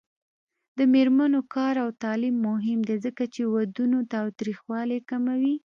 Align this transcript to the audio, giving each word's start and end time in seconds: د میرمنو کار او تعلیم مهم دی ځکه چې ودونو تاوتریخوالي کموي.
د 0.77 0.79
میرمنو 0.93 1.39
کار 1.55 1.75
او 1.83 1.89
تعلیم 2.03 2.35
مهم 2.49 2.79
دی 2.87 2.97
ځکه 3.05 3.23
چې 3.33 3.41
ودونو 3.53 3.97
تاوتریخوالي 4.13 4.99
کموي. 5.09 5.55